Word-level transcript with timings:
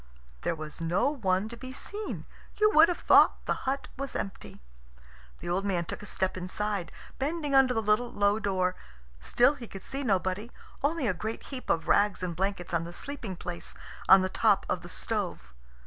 There 0.41 0.55
was 0.55 0.81
no 0.81 1.11
one 1.11 1.47
to 1.49 1.55
be 1.55 1.71
seen. 1.71 2.25
You 2.55 2.71
would 2.73 2.89
have 2.89 2.97
thought 2.97 3.45
the 3.45 3.53
hut 3.69 3.87
was 3.97 4.15
empty. 4.15 4.59
The 5.37 5.47
old 5.49 5.63
man 5.63 5.85
took 5.85 6.01
a 6.01 6.07
step 6.07 6.35
inside, 6.35 6.91
bending 7.19 7.53
under 7.53 7.75
the 7.75 7.83
little 7.83 8.11
low 8.11 8.39
door. 8.39 8.75
Still 9.19 9.53
he 9.53 9.67
could 9.67 9.83
see 9.83 10.01
nobody, 10.01 10.51
only 10.83 11.05
a 11.05 11.13
great 11.13 11.43
heap 11.53 11.69
of 11.69 11.87
rags 11.87 12.23
and 12.23 12.35
blankets 12.35 12.73
on 12.73 12.83
the 12.83 12.93
sleeping 12.93 13.35
place 13.35 13.75
on 14.09 14.21
the 14.21 14.27
top 14.27 14.65
of 14.67 14.81
the 14.81 14.89
stove. 14.89 15.53